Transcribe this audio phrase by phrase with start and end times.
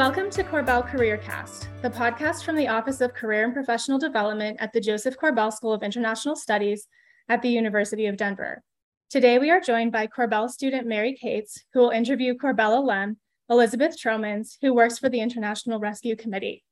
[0.00, 4.72] Welcome to Korbel CareerCast, the podcast from the Office of Career and Professional Development at
[4.72, 6.88] the Joseph Korbel School of International Studies
[7.28, 8.62] at the University of Denver.
[9.10, 13.18] Today, we are joined by Korbel student Mary Cates, who will interview Korbel alum
[13.50, 16.64] Elizabeth Tromans, who works for the International Rescue Committee.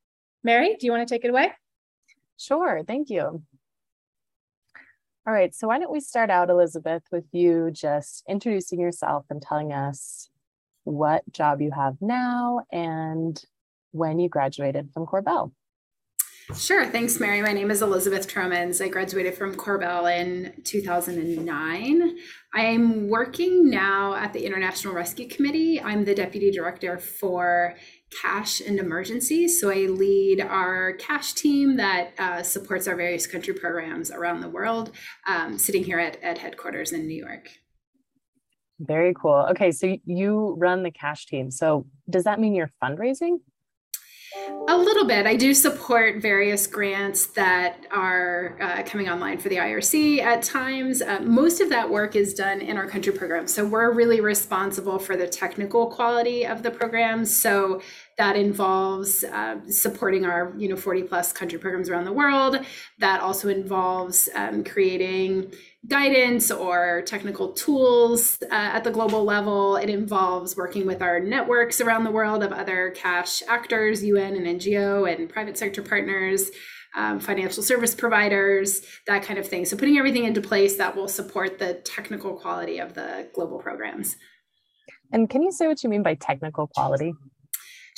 [0.43, 1.53] Mary, do you want to take it away?
[2.39, 3.43] Sure, thank you.
[5.27, 9.43] All right, so why don't we start out, Elizabeth, with you just introducing yourself and
[9.43, 10.31] telling us
[10.89, 13.43] what job you have now and
[13.93, 15.53] when you graduated from Korbel.
[16.57, 16.87] Sure.
[16.87, 17.43] Thanks, Mary.
[17.43, 18.81] My name is Elizabeth Tromans.
[18.81, 22.17] I graduated from Korbel in 2009.
[22.55, 25.79] I'm working now at the International Rescue Committee.
[25.79, 27.77] I'm the Deputy Director for
[28.23, 29.61] Cash and Emergencies.
[29.61, 34.49] So I lead our cash team that uh, supports our various country programs around the
[34.49, 34.93] world,
[35.27, 37.51] um, sitting here at, at headquarters in New York.
[38.79, 39.47] Very cool.
[39.51, 41.51] Okay, so you run the cash team.
[41.51, 43.39] So does that mean you're fundraising?
[44.69, 45.27] A little bit.
[45.27, 51.01] I do support various grants that are uh, coming online for the IRC at times.
[51.01, 53.53] Uh, most of that work is done in our country programs.
[53.53, 57.35] So we're really responsible for the technical quality of the programs.
[57.35, 57.81] So
[58.19, 62.59] that involves uh, supporting our you know 40 plus country programs around the world.
[62.99, 65.53] That also involves um, creating
[65.87, 69.77] guidance or technical tools uh, at the global level.
[69.77, 74.61] It involves working with our networks around the world of other cash actors, UN and
[74.61, 76.51] NGO, and private sector partners.
[76.97, 79.67] Um, financial service providers, that kind of thing.
[79.67, 84.17] So, putting everything into place that will support the technical quality of the global programs.
[85.13, 87.13] And can you say what you mean by technical quality?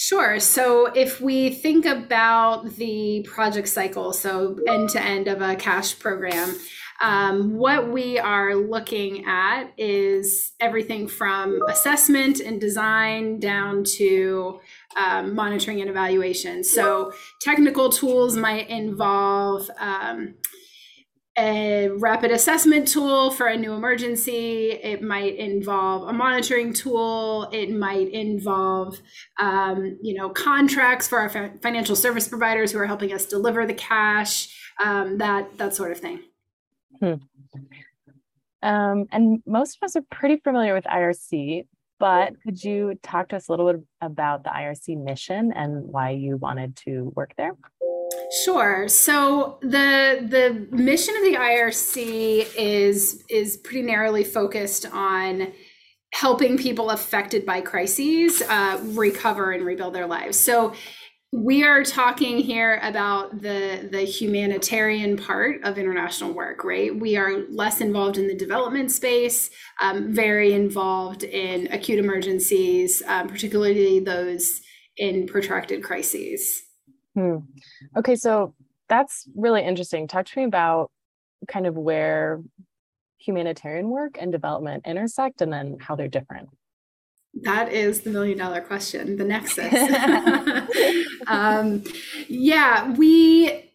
[0.03, 0.41] Sure.
[0.41, 5.99] So if we think about the project cycle, so end to end of a cash
[5.99, 6.57] program,
[7.03, 14.61] um, what we are looking at is everything from assessment and design down to
[14.97, 16.65] um, monitoring and evaluation.
[16.65, 17.13] So,
[17.43, 20.35] technical tools might involve um,
[21.39, 24.73] a rapid assessment tool for a new emergency.
[24.73, 27.49] It might involve a monitoring tool.
[27.53, 29.01] It might involve,
[29.39, 33.75] um, you know, contracts for our financial service providers who are helping us deliver the
[33.75, 34.57] cash.
[34.83, 36.21] Um, that that sort of thing.
[37.01, 37.15] Hmm.
[38.63, 41.67] Um, and most of us are pretty familiar with IRC,
[41.99, 46.11] but could you talk to us a little bit about the IRC mission and why
[46.11, 47.53] you wanted to work there?
[48.45, 48.89] Sure.
[48.89, 55.53] So the the mission of the IRC is is pretty narrowly focused on
[56.13, 60.39] helping people affected by crises uh, recover and rebuild their lives.
[60.39, 60.75] So
[61.33, 67.47] we are talking here about the the humanitarian part of international work right we are
[67.51, 69.49] less involved in the development space
[69.81, 74.61] um, very involved in acute emergencies um, particularly those
[74.97, 76.65] in protracted crises
[77.21, 77.99] hmm.
[77.99, 78.55] okay so
[78.89, 80.91] that's really interesting talk to me about
[81.49, 82.41] kind of where
[83.19, 86.49] humanitarian work and development intersect and then how they're different
[87.43, 89.73] that is the million dollar question, the nexus.
[91.27, 91.85] um,
[92.29, 93.71] yeah, we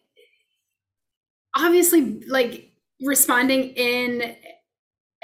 [1.54, 4.36] obviously like responding in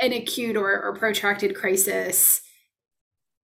[0.00, 2.42] an acute or, or protracted crisis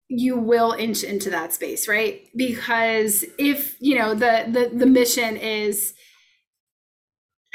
[0.08, 5.36] you will inch into that space right because if you know the the, the mission
[5.36, 5.94] is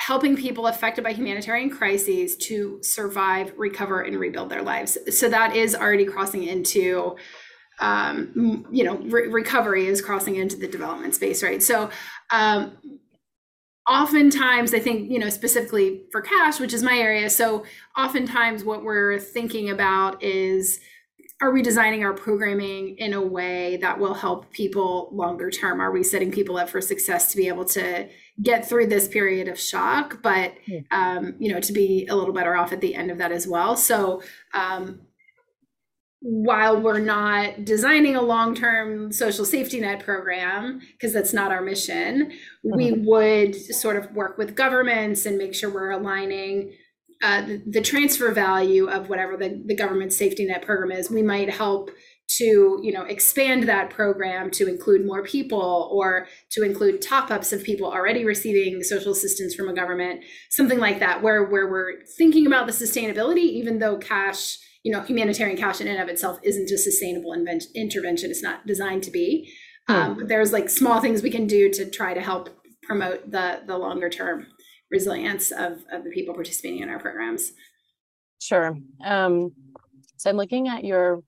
[0.05, 4.97] helping people affected by humanitarian crises to survive, recover, and rebuild their lives.
[5.17, 7.15] So that is already crossing into,
[7.79, 11.63] um, you know, re- recovery is crossing into the development space, right?
[11.63, 11.89] So,
[12.31, 12.77] um,
[13.87, 17.29] oftentimes, I think, you know, specifically for cash, which is my area.
[17.29, 17.63] So,
[17.97, 20.81] oftentimes, what we're thinking about is
[21.43, 25.81] are we designing our programming in a way that will help people longer term?
[25.81, 28.07] Are we setting people up for success to be able to
[28.41, 30.53] get through this period of shock, but
[30.89, 33.45] um, you know, to be a little better off at the end of that as
[33.45, 33.75] well?
[33.75, 34.23] So
[34.53, 35.01] um,
[36.21, 42.31] while we're not designing a long-term social safety net program because that's not our mission
[42.63, 43.05] we mm-hmm.
[43.05, 46.71] would sort of work with governments and make sure we're aligning
[47.23, 51.23] uh, the, the, transfer value of whatever the, the government safety net program is, we
[51.23, 51.89] might help
[52.27, 57.63] to you know expand that program to include more people or to include top-ups of
[57.63, 62.47] people already receiving social assistance from a government something like that where where we're thinking
[62.47, 66.71] about the sustainability even though cash you know humanitarian cash in and of itself isn't
[66.71, 69.51] a sustainable invent- intervention it's not designed to be
[69.87, 69.93] hmm.
[69.93, 72.49] um, there's like small things we can do to try to help
[72.83, 74.47] promote the the longer term
[74.93, 77.53] resilience of, of the people participating in our programs.
[78.39, 78.77] Sure.
[79.03, 79.51] Um,
[80.17, 81.23] so I'm looking at your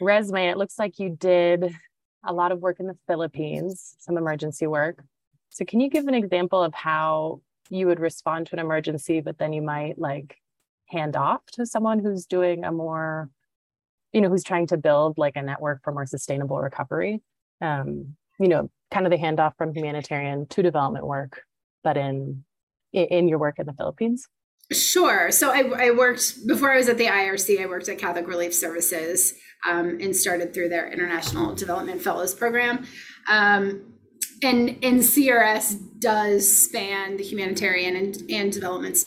[0.00, 0.48] resume.
[0.48, 1.76] It looks like you did
[2.24, 5.04] a lot of work in the Philippines, some emergency work.
[5.50, 9.38] So, can you give an example of how you would respond to an emergency, but
[9.38, 10.36] then you might like
[10.86, 13.28] hand off to someone who's doing a more,
[14.12, 17.20] you know, who's trying to build like a network for more sustainable recovery?
[17.60, 21.42] Um, you know, kind of the handoff from humanitarian to development work,
[21.82, 22.44] but in
[22.96, 24.28] in your work in the Philippines.
[24.72, 25.30] Sure.
[25.30, 27.60] So I, I, worked before I was at the IRC.
[27.62, 29.34] I worked at Catholic Relief Services
[29.68, 32.84] um, and started through their International Development Fellows Program.
[33.30, 33.92] Um,
[34.42, 39.06] and and CRS does span the humanitarian and, and development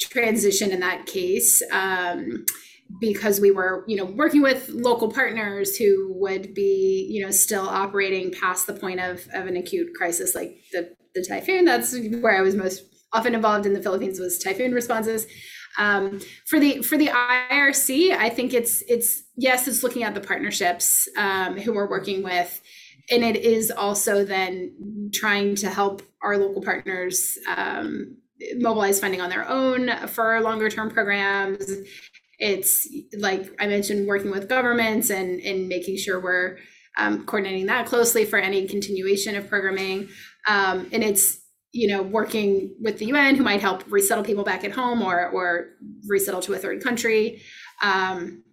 [0.00, 1.62] transition in that case.
[1.72, 2.44] Um,
[3.00, 7.66] because we were you know working with local partners who would be you know still
[7.66, 11.64] operating past the point of, of an acute crisis like the the typhoon.
[11.64, 12.82] That's where I was most
[13.12, 15.26] often involved in the Philippines was typhoon responses.
[15.78, 20.20] Um, for the for the IRC, I think it's it's yes, it's looking at the
[20.20, 22.60] partnerships um, who we're working with,
[23.10, 28.16] and it is also then trying to help our local partners um,
[28.56, 31.64] mobilize funding on their own for longer term programs.
[32.38, 36.58] It's like I mentioned, working with governments and and making sure we're
[36.96, 40.08] um, coordinating that closely for any continuation of programming.
[40.48, 41.40] Um, and it's
[41.72, 45.28] you know working with the UN who might help resettle people back at home or
[45.28, 45.70] or
[46.08, 47.42] resettle to a third country.
[47.82, 48.44] Um,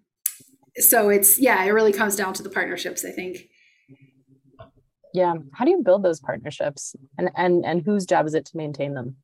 [0.78, 3.06] so it's yeah, it really comes down to the partnerships.
[3.06, 3.38] I think.
[5.14, 8.58] Yeah, how do you build those partnerships, and and and whose job is it to
[8.58, 9.18] maintain them?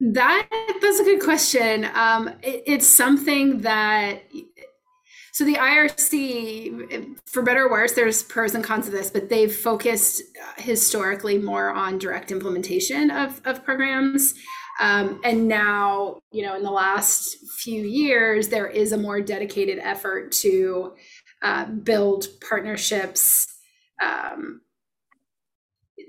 [0.00, 0.46] That
[0.82, 1.86] that's a good question.
[1.94, 4.22] Um, it, it's something that
[5.36, 9.54] so the IRC, for better or worse, there's pros and cons of this, but they've
[9.54, 14.32] focused uh, historically more on direct implementation of, of programs.
[14.80, 19.78] Um, and now, you know, in the last few years, there is a more dedicated
[19.78, 20.94] effort to
[21.42, 23.46] uh, build partnerships
[24.02, 24.62] um,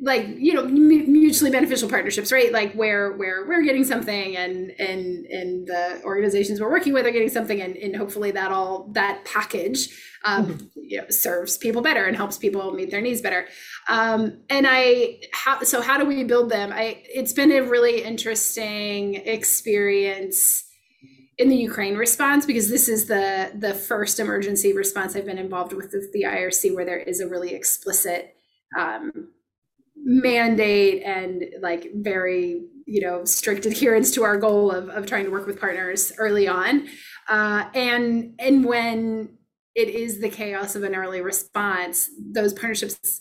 [0.01, 2.51] like you know mutually beneficial partnerships right?
[2.51, 7.12] Like where where we're getting something and and and the organizations we're working with are
[7.12, 9.89] getting something and, and hopefully that all that package
[10.25, 10.66] um, mm-hmm.
[10.75, 13.48] you know, serves people better and helps people meet their needs better.
[13.88, 16.72] Um, and i how so how do we build them?
[16.74, 20.66] I it's been a really interesting experience
[21.38, 25.72] in the Ukraine response because this is the the first emergency response I've been involved
[25.72, 28.36] with the IRC where there is a really explicit
[28.78, 29.30] um,
[30.09, 35.30] mandate and like very you know strict adherence to our goal of, of trying to
[35.30, 36.88] work with partners early on
[37.27, 39.38] uh, and and when
[39.75, 43.19] it is the chaos of an early response those partnerships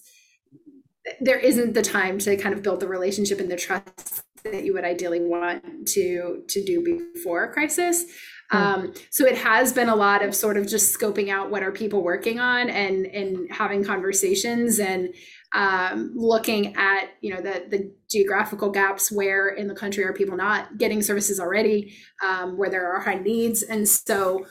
[1.20, 4.72] there isn't the time to kind of build the relationship and the trust that you
[4.72, 8.04] would ideally want to to do before a crisis
[8.52, 8.56] hmm.
[8.56, 11.72] um, so it has been a lot of sort of just scoping out what are
[11.72, 15.12] people working on and and having conversations and
[15.54, 20.37] um, looking at you know the the geographical gaps where in the country are people
[20.37, 21.94] not getting services already,
[22.25, 24.46] um, where there are high needs, and so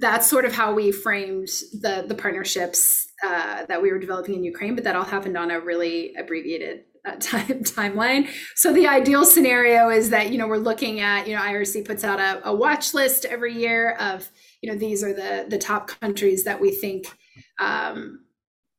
[0.00, 1.48] that's sort of how we framed
[1.80, 4.74] the the partnerships uh, that we were developing in Ukraine.
[4.74, 8.28] But that all happened on a really abbreviated uh, time timeline.
[8.54, 12.04] So the ideal scenario is that you know we're looking at you know IRC puts
[12.04, 14.28] out a, a watch list every year of
[14.60, 17.06] you know these are the the top countries that we think
[17.60, 18.20] um,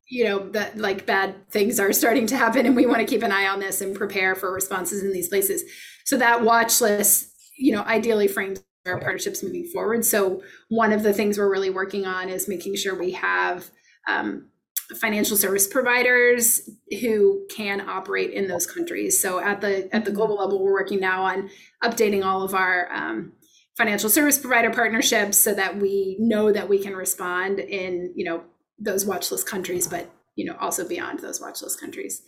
[0.10, 3.24] you know that like bad things are starting to happen and we want to keep
[3.24, 5.64] an eye on this and prepare for responses in these places.
[6.06, 10.06] So that watch list you know ideally frames our partnerships moving forward.
[10.06, 13.70] So one of the things we're really working on is making sure we have
[14.08, 14.48] um,
[14.96, 16.70] financial service providers
[17.02, 19.20] who can operate in those countries.
[19.20, 21.50] So at the at the global level we're working now on
[21.84, 23.34] updating all of our um,
[23.76, 28.44] financial service provider partnerships so that we know that we can respond in you know
[28.80, 32.22] those watch list countries, but you know also beyond those watch list countries.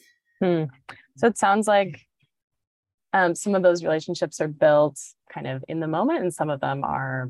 [0.44, 0.64] Hmm.
[1.18, 2.00] So it sounds like
[3.14, 5.00] um, some of those relationships are built
[5.34, 7.30] kind of in the moment, and some of them are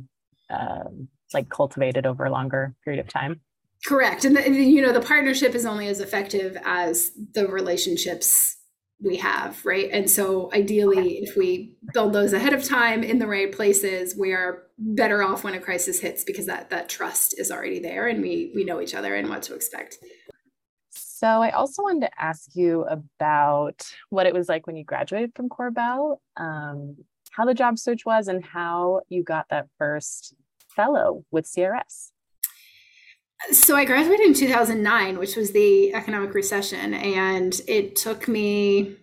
[0.49, 3.41] um, like cultivated over a longer period of time.
[3.85, 8.57] Correct, and the, you know the partnership is only as effective as the relationships
[9.01, 9.89] we have, right?
[9.91, 14.33] And so ideally, if we build those ahead of time in the right places, we
[14.33, 18.21] are better off when a crisis hits because that that trust is already there and
[18.21, 19.97] we we know each other and what to expect.
[20.91, 25.31] So I also wanted to ask you about what it was like when you graduated
[25.35, 26.95] from Korbel, um,
[27.31, 30.33] how the job search was, and how you got that first
[30.75, 32.11] fellow with CRS.
[33.51, 38.97] So I graduated in 2009, which was the economic recession, and it took me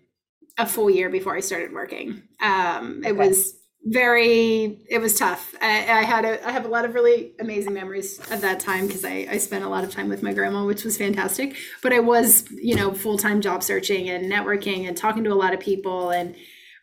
[0.58, 2.22] a full year before I started working.
[2.40, 3.28] Um, it okay.
[3.28, 3.54] was
[3.86, 7.72] very it was tough I, I, had a i have a lot of really amazing
[7.72, 10.64] memories of that time because I, I spent a lot of time with my grandma
[10.64, 15.22] which was fantastic but i was you know full-time job searching and networking and talking
[15.22, 16.34] to a lot of people and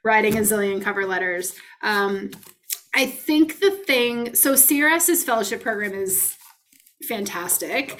[0.05, 2.31] writing a zillion cover letters um,
[2.93, 6.37] i think the thing so crs's fellowship program is
[7.07, 7.99] fantastic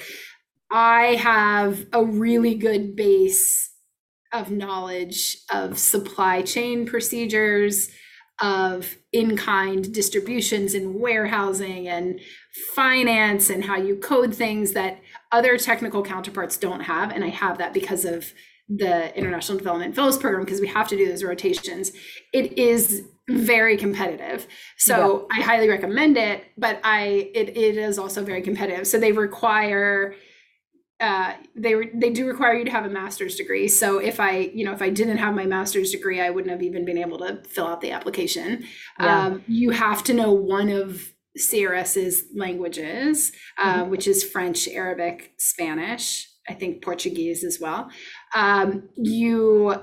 [0.70, 3.70] i have a really good base
[4.32, 7.88] of knowledge of supply chain procedures
[8.40, 12.20] of in kind distributions and warehousing and
[12.74, 17.12] finance and how you code things that other technical counterparts don't have.
[17.12, 18.32] And I have that because of
[18.68, 21.92] the International Development Fellows Program because we have to do those rotations.
[22.32, 24.46] It is very competitive.
[24.76, 25.38] So yeah.
[25.38, 28.86] I highly recommend it, but I it, it is also very competitive.
[28.86, 30.14] So they require
[31.00, 33.68] uh, they they do require you to have a master's degree.
[33.68, 36.62] So if I you know if I didn't have my master's degree, I wouldn't have
[36.62, 38.64] even been able to fill out the application.
[39.00, 39.26] Yeah.
[39.26, 43.90] Um, you have to know one of CRS's languages, uh, mm-hmm.
[43.90, 46.28] which is French, Arabic, Spanish.
[46.48, 47.90] I think Portuguese as well.
[48.34, 49.74] Um, you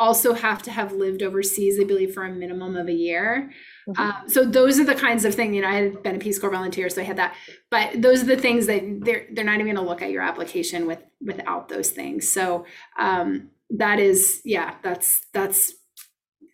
[0.00, 3.52] also have to have lived overseas, I believe, for a minimum of a year.
[3.86, 4.02] Mm-hmm.
[4.02, 6.38] Um, so those are the kinds of things, you know, I had been a Peace
[6.38, 7.36] Corps volunteer, so I had that.
[7.70, 10.86] But those are the things that they're they're not even gonna look at your application
[10.86, 12.28] with without those things.
[12.28, 12.64] So
[12.98, 15.74] um, that is, yeah, that's that's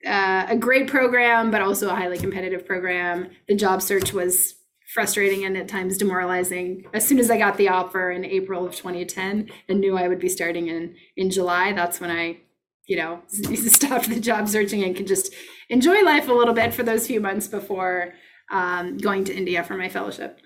[0.05, 3.31] uh, a great program, but also a highly competitive program.
[3.49, 4.57] The job search was
[4.93, 6.87] frustrating and at times demoralizing.
[6.93, 10.21] As soon as I got the offer in April of 2010 and knew I would
[10.21, 12.38] be starting in in July, that's when I
[12.87, 15.35] you know, stopped the job searching and could just
[15.69, 18.14] enjoy life a little bit for those few months before
[18.50, 20.40] um, going to India for my fellowship.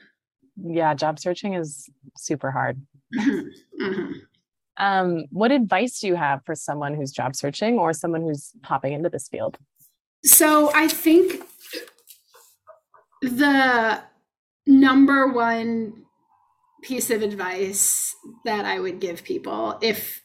[0.56, 2.80] Yeah, job searching is super hard.
[3.14, 3.84] Mm-hmm.
[3.84, 4.12] Mm-hmm.
[4.76, 8.94] Um, what advice do you have for someone who's job searching or someone who's popping
[8.94, 9.58] into this field?
[10.24, 11.42] So I think
[13.20, 14.00] the
[14.66, 16.04] number one
[16.82, 20.22] piece of advice that I would give people if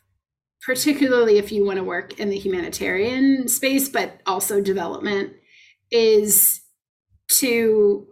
[0.65, 5.33] particularly if you want to work in the humanitarian space, but also development,
[5.91, 6.61] is
[7.39, 8.07] to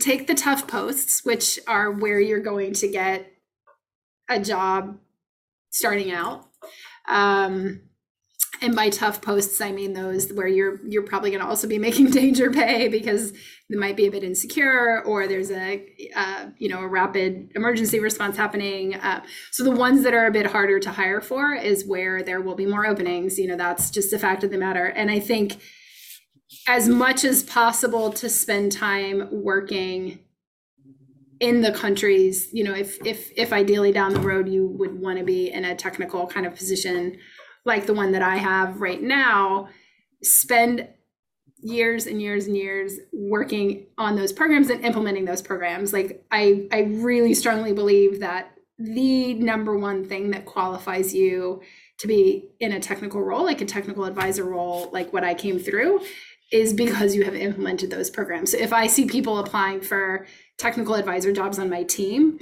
[0.00, 3.30] take the tough posts, which are where you're going to get
[4.28, 4.98] a job
[5.70, 6.48] starting out.
[7.08, 7.82] Um,
[8.62, 11.78] and by tough posts i mean those where you're you're probably going to also be
[11.78, 13.32] making danger pay because
[13.68, 15.84] it might be a bit insecure or there's a
[16.14, 18.94] uh, you know a rapid emergency response happening.
[18.94, 22.40] Uh, so the ones that are a bit harder to hire for is where there
[22.40, 23.38] will be more openings.
[23.38, 24.86] You know that's just a fact of the matter.
[24.86, 25.60] And i think
[26.68, 30.20] as much as possible to spend time working
[31.38, 35.18] in the countries you know if if if ideally down the road you would want
[35.18, 37.18] to be in a technical kind of position
[37.66, 39.68] like the one that I have right now,
[40.22, 40.88] spend
[41.58, 45.92] years and years and years working on those programs and implementing those programs.
[45.92, 51.62] Like I I really strongly believe that the number one thing that qualifies you
[51.98, 55.58] to be in a technical role, like a technical advisor role, like what I came
[55.58, 56.00] through,
[56.52, 58.52] is because you have implemented those programs.
[58.52, 60.26] So if I see people applying for
[60.58, 62.38] technical advisor jobs on my team,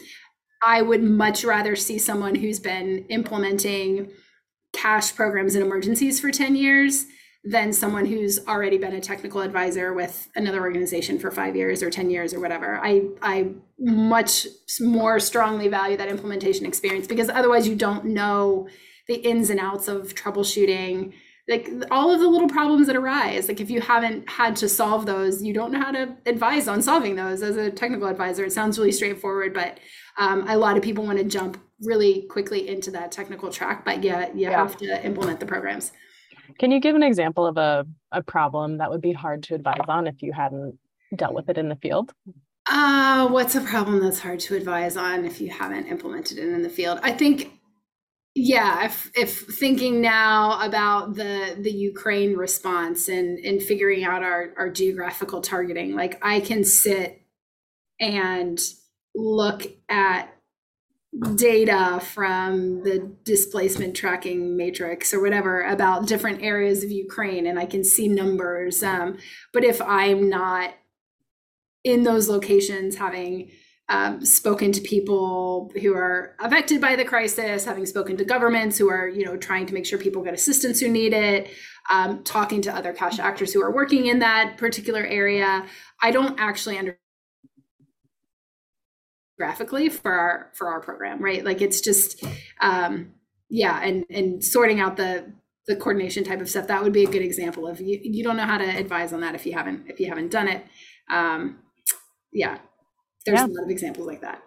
[0.62, 4.10] I would much rather see someone who's been implementing
[4.84, 7.06] cash programs and emergencies for 10 years
[7.42, 11.88] than someone who's already been a technical advisor with another organization for five years or
[11.90, 12.78] 10 years or whatever.
[12.82, 14.46] I, I much
[14.80, 18.68] more strongly value that implementation experience because otherwise you don't know
[19.08, 21.14] the ins and outs of troubleshooting.
[21.48, 23.48] Like all of the little problems that arise.
[23.48, 26.82] Like if you haven't had to solve those you don't know how to advise on
[26.82, 28.44] solving those as a technical advisor.
[28.44, 29.80] It sounds really straightforward but
[30.18, 34.02] um, a lot of people want to jump really quickly into that technical track, but
[34.02, 34.50] yeah, you yeah.
[34.50, 35.92] have to implement the programs.
[36.58, 39.80] Can you give an example of a, a problem that would be hard to advise
[39.88, 40.78] on if you hadn't
[41.16, 42.12] dealt with it in the field?
[42.66, 46.62] Uh, what's a problem that's hard to advise on if you haven't implemented it in
[46.62, 46.98] the field?
[47.02, 47.52] I think,
[48.34, 54.54] yeah, if, if thinking now about the the Ukraine response and and figuring out our
[54.56, 57.20] our geographical targeting, like I can sit
[58.00, 58.58] and
[59.14, 60.33] look at
[61.36, 67.66] data from the displacement tracking matrix or whatever about different areas of Ukraine and I
[67.66, 68.82] can see numbers.
[68.82, 69.18] Um,
[69.52, 70.74] but if I'm not
[71.84, 73.50] in those locations having
[73.88, 78.88] um, spoken to people who are affected by the crisis, having spoken to governments who
[78.88, 81.50] are, you know, trying to make sure people get assistance who need it,
[81.90, 85.66] um, talking to other cash actors who are working in that particular area,
[86.02, 86.98] I don't actually understand
[89.36, 91.44] graphically for our for our program right?
[91.44, 92.24] Like it's just
[92.60, 93.12] um
[93.48, 95.32] yeah and and sorting out the
[95.66, 98.36] the coordination type of stuff that would be a good example of you, you don't
[98.36, 100.64] know how to advise on that if you haven't if you haven't done it.
[101.10, 101.58] Um
[102.32, 102.58] yeah
[103.26, 103.46] there's yeah.
[103.46, 104.42] a lot of examples like that.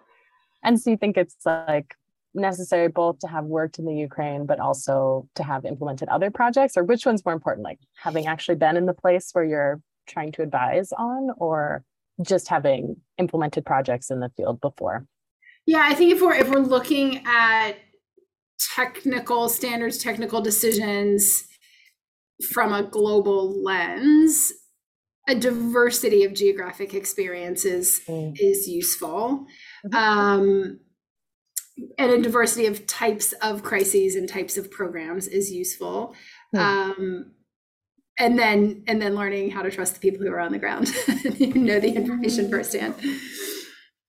[0.62, 1.94] And so you think it's like
[2.34, 6.76] necessary both to have worked in the ukraine but also to have implemented other projects?
[6.76, 10.32] Or which one's more important like having actually been in the place where you're trying
[10.32, 11.84] to advise on or
[12.22, 15.06] just having implemented projects in the field before
[15.66, 17.76] yeah i think if we're if we're looking at
[18.58, 21.44] technical standards, technical decisions
[22.52, 24.52] from a global lens,
[25.28, 28.36] a diversity of geographic experiences mm.
[28.40, 29.46] is useful.
[29.86, 29.96] Mm-hmm.
[29.96, 30.80] Um,
[31.96, 36.14] and a diversity of types of crises and types of programs is useful.
[36.54, 36.58] Mm.
[36.58, 37.32] Um,
[38.18, 40.88] and then and then learning how to trust the people who are on the ground
[41.38, 42.94] You know the information firsthand.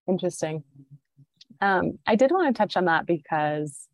[0.08, 0.63] Interesting.
[1.62, 3.88] Um, I did want to touch on that because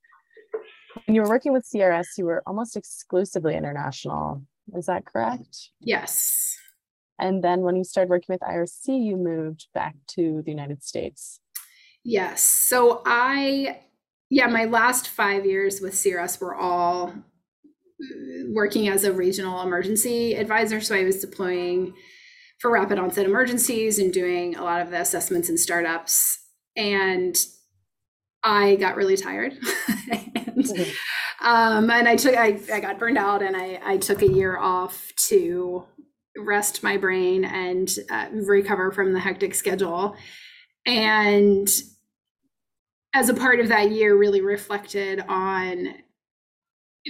[1.06, 4.42] when you were working with CRS, you were almost exclusively international.
[4.76, 5.72] Is that correct?
[5.82, 6.58] Yes.
[7.20, 11.40] And then when you started working with IRC, you moved back to the United States.
[12.04, 12.42] Yes.
[12.42, 13.82] So I,
[14.30, 17.14] yeah, my last five years with CRS were all
[18.50, 20.82] working as a regional emergency advisor.
[20.82, 21.94] So I was deploying
[22.60, 26.40] for rapid onset emergencies and doing a lot of the assessments and startups.
[26.76, 27.36] And
[28.44, 29.58] I got really tired.
[30.36, 30.70] and,
[31.42, 34.58] um, and I took I, I got burned out and I, I took a year
[34.58, 35.86] off to
[36.38, 40.16] rest my brain and uh, recover from the hectic schedule.
[40.86, 41.68] And
[43.14, 45.96] as a part of that year, really reflected on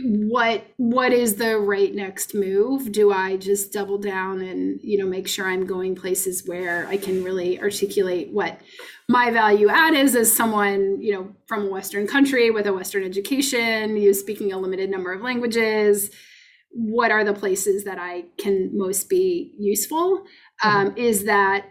[0.04, 5.06] what what is the right next move do i just double down and you know
[5.06, 8.60] make sure i'm going places where i can really articulate what
[9.08, 13.04] my value add is as someone you know from a western country with a western
[13.04, 16.12] education you speaking a limited number of languages
[16.72, 20.26] what are the places that i can most be useful
[20.62, 20.88] mm-hmm.
[20.88, 21.67] um, is that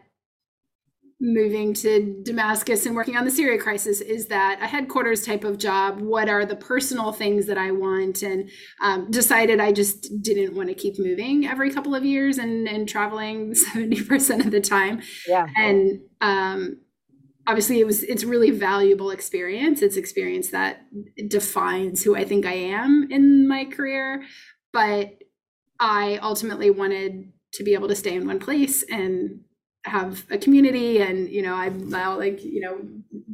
[1.21, 5.59] moving to Damascus and working on the Syria crisis is that a headquarters type of
[5.59, 6.01] job.
[6.01, 8.23] What are the personal things that I want?
[8.23, 8.51] And
[8.81, 12.89] um, decided I just didn't want to keep moving every couple of years and, and
[12.89, 15.03] traveling 70% of the time.
[15.27, 15.47] Yeah.
[15.57, 16.81] And um,
[17.47, 19.83] obviously it was it's really valuable experience.
[19.83, 20.83] It's experience that
[21.29, 24.25] defines who I think I am in my career.
[24.73, 25.11] But
[25.79, 29.41] I ultimately wanted to be able to stay in one place and
[29.85, 32.79] have a community and you know i'm now like you know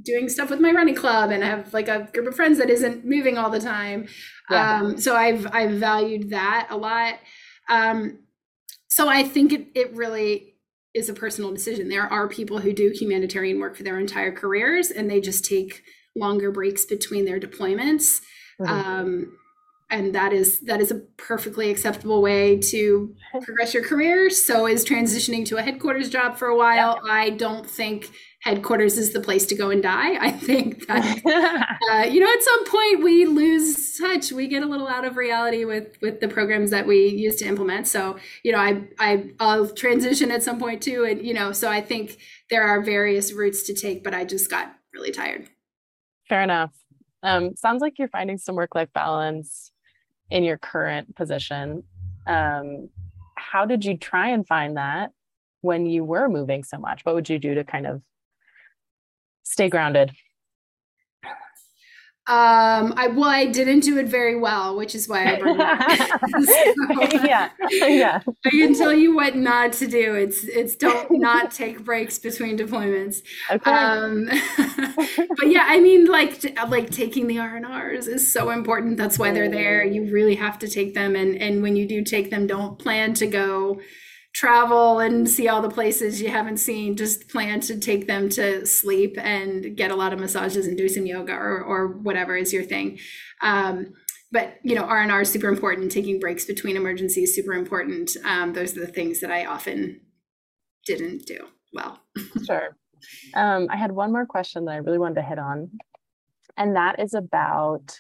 [0.03, 2.69] doing stuff with my running club and i have like a group of friends that
[2.69, 4.09] isn't moving all the time
[4.51, 4.81] yeah.
[4.81, 7.15] um, so i've i've valued that a lot
[7.69, 8.19] um,
[8.89, 10.55] so i think it, it really
[10.93, 14.91] is a personal decision there are people who do humanitarian work for their entire careers
[14.91, 15.83] and they just take
[16.17, 18.21] longer breaks between their deployments
[18.61, 18.67] mm-hmm.
[18.67, 19.39] um,
[19.91, 24.31] and that is that is a perfectly acceptable way to progress your career.
[24.31, 27.01] So is transitioning to a headquarters job for a while.
[27.05, 27.13] Yeah.
[27.13, 28.11] i don't think
[28.43, 30.17] headquarters is the place to go and die.
[30.19, 34.33] I think that uh, you know at some point we lose touch.
[34.33, 37.47] We get a little out of reality with with the programs that we use to
[37.47, 37.89] implement.
[37.89, 41.05] So you know i i i'll transition at some point too.
[41.05, 44.51] And you know so i think there are various routes to take but i just
[44.51, 45.49] got really tired.
[46.29, 46.73] Fair enough.
[47.23, 49.73] Um, sounds like you're finding some work life balance
[50.31, 51.83] in your current position.
[52.27, 52.89] Um,
[53.37, 55.11] how did you try and find that
[55.61, 57.05] when you were moving so much?
[57.05, 58.03] What would you do to kind of
[59.43, 60.13] stay grounded?
[62.27, 65.39] Um, I well, I didn't do it very well, which is why I
[67.11, 68.21] so, yeah, yeah.
[68.47, 70.15] I can tell you what not to do.
[70.15, 73.23] It's it's don't not take breaks between deployments.
[73.51, 73.71] Okay.
[73.71, 74.29] Um,
[75.37, 78.99] but yeah, I mean, like like taking the R and R's is so important.
[78.99, 79.83] That's why they're there.
[79.83, 83.15] You really have to take them, and and when you do take them, don't plan
[83.15, 83.81] to go
[84.33, 88.65] travel and see all the places you haven't seen just plan to take them to
[88.65, 92.53] sleep and get a lot of massages and do some yoga or, or whatever is
[92.53, 92.99] your thing.
[93.43, 93.93] Um,
[94.33, 95.91] but you know r&r is super important.
[95.91, 98.17] Taking breaks between emergencies super important.
[98.25, 100.01] Um, those are the things that i often
[100.87, 102.01] didn't do well.
[102.47, 102.77] Sure.
[103.35, 105.71] Um, i had one more question that i really wanted to hit on
[106.57, 107.99] and that is about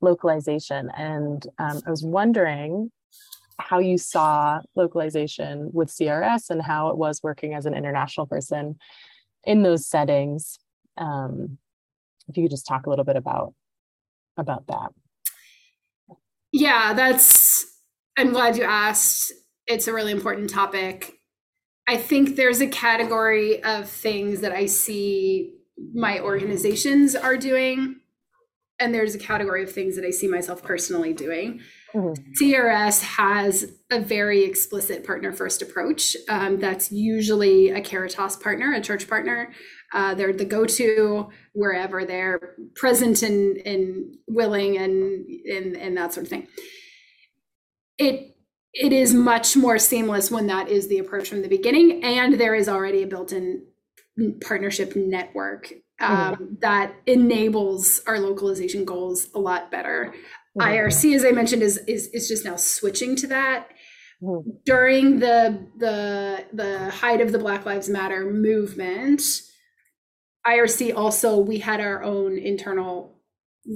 [0.00, 0.90] localization.
[0.96, 2.90] And um, i was wondering
[3.58, 8.76] how you saw localization with CRS and how it was working as an international person
[9.44, 10.58] in those settings.
[10.96, 11.58] Um,
[12.28, 13.54] if you could just talk a little bit about
[14.36, 14.92] about that.
[16.52, 17.64] Yeah, that's.
[18.18, 19.32] I'm glad you asked.
[19.66, 21.18] It's a really important topic.
[21.86, 25.52] I think there's a category of things that I see
[25.94, 27.96] my organizations are doing
[28.78, 31.60] and there's a category of things that I see myself personally doing.
[31.94, 32.32] Mm-hmm.
[32.40, 36.16] CRS has a very explicit partner first approach.
[36.28, 39.52] Um, that's usually a Caritas partner, a church partner.
[39.94, 46.12] Uh, they're the go to wherever they're present and, and willing and, and, and that
[46.12, 46.48] sort of thing.
[47.98, 48.32] It
[48.78, 52.54] it is much more seamless when that is the approach from the beginning, and there
[52.54, 53.64] is already a built in
[54.42, 56.44] partnership network um, mm-hmm.
[56.60, 60.14] that enables our localization goals a lot better.
[60.58, 60.68] Mm-hmm.
[60.68, 63.68] IRC, as I mentioned, is is is just now switching to that.
[64.22, 64.50] Mm-hmm.
[64.64, 69.22] During the the the height of the Black Lives Matter movement,
[70.46, 73.18] IRC also we had our own internal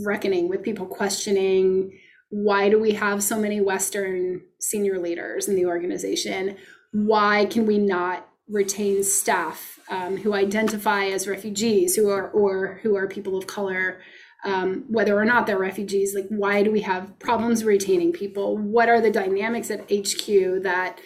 [0.04, 1.92] reckoning with people questioning
[2.30, 6.56] why do we have so many Western senior leaders in the organization?
[6.92, 12.97] Why can we not retain staff um, who identify as refugees, who are or who
[12.97, 14.01] are people of color,
[14.45, 16.15] um, whether or not they're refugees.
[16.15, 18.57] Like, why do we have problems retaining people?
[18.57, 20.99] What are the dynamics at HQ that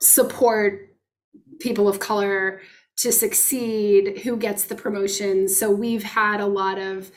[0.00, 0.94] support
[1.60, 2.60] people of color
[2.98, 4.18] to succeed?
[4.20, 5.58] Who gets the promotions?
[5.58, 7.10] So we've had a lot of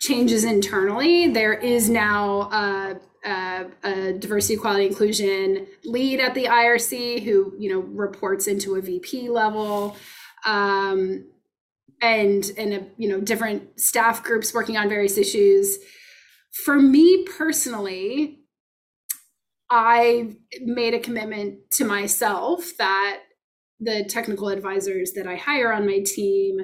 [0.00, 1.28] changes internally.
[1.28, 7.70] There is now a uh, a diversity, equality, inclusion lead at the IRC who you
[7.70, 9.96] know reports into a VP level,
[10.44, 11.24] um,
[12.00, 15.78] and and a, you know different staff groups working on various issues.
[16.64, 18.40] For me personally,
[19.70, 23.20] I made a commitment to myself that
[23.80, 26.58] the technical advisors that I hire on my team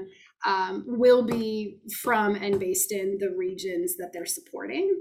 [0.47, 5.01] um, will be from and based in the regions that they're supporting.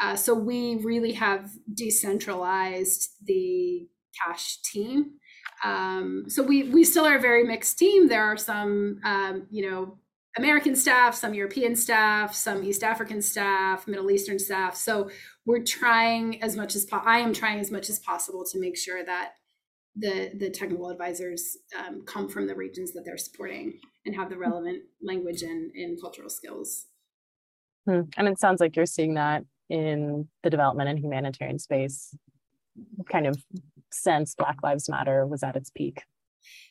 [0.00, 3.88] Uh, so we really have decentralized the
[4.20, 5.12] CASH team.
[5.64, 8.08] Um, so we we still are a very mixed team.
[8.08, 9.98] There are some um, you know
[10.36, 14.74] American staff, some European staff, some East African staff, Middle Eastern staff.
[14.76, 15.10] So
[15.44, 18.76] we're trying as much as po- I am trying as much as possible to make
[18.76, 19.34] sure that
[19.94, 24.38] the the technical advisors um, come from the regions that they're supporting and have the
[24.38, 26.86] relevant language and, and cultural skills.
[27.86, 28.02] Hmm.
[28.16, 32.14] And it sounds like you're seeing that in the development and humanitarian space
[33.10, 33.42] kind of
[33.90, 36.02] since Black Lives Matter was at its peak.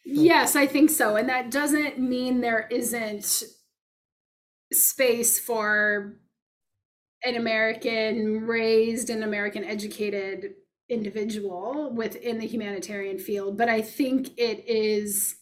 [0.05, 1.15] Yes, I think so.
[1.15, 3.43] And that doesn't mean there isn't
[4.71, 6.17] space for
[7.23, 10.53] an American raised and American educated
[10.87, 13.57] individual within the humanitarian field.
[13.57, 15.37] But I think it is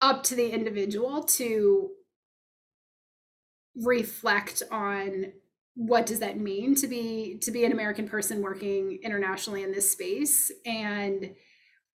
[0.00, 1.90] up to the individual to
[3.74, 5.32] reflect on
[5.80, 9.90] what does that mean to be to be an american person working internationally in this
[9.90, 10.52] space?
[10.66, 11.34] And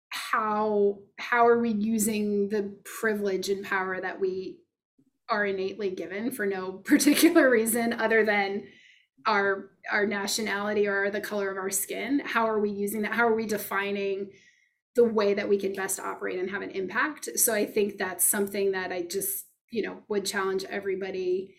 [0.09, 4.57] how how are we using the privilege and power that we
[5.29, 8.65] are innately given for no particular reason other than
[9.27, 12.23] our our nationality or the color of our skin?
[12.25, 13.13] How are we using that?
[13.13, 14.31] How are we defining
[14.95, 17.29] the way that we can best operate and have an impact?
[17.39, 21.55] So i think that's something that i just you know would challenge everybody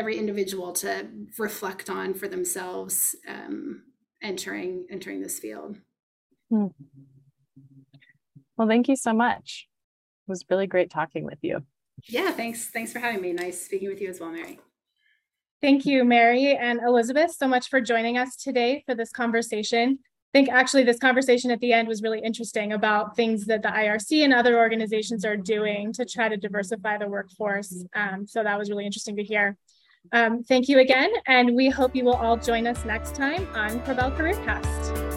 [0.00, 1.06] every individual to
[1.38, 3.82] reflect on for themselves um,
[4.22, 5.76] entering entering this field.
[6.48, 6.68] Hmm.
[8.56, 9.68] Well, thank you so much.
[10.26, 11.60] It was really great talking with you.
[12.08, 12.68] Yeah, thanks.
[12.68, 13.34] Thanks for having me.
[13.34, 14.58] Nice speaking with you as well, Mary.
[15.60, 19.98] Thank you, Mary and Elizabeth, so much for joining us today for this conversation.
[20.32, 23.68] I think actually this conversation at the end was really interesting about things that the
[23.68, 27.84] IRC and other organizations are doing to try to diversify the workforce.
[27.94, 29.58] Um, so that was really interesting to hear.
[30.12, 33.80] Um, thank you again, and we hope you will all join us next time on
[33.80, 35.09] Korbel CareerCast.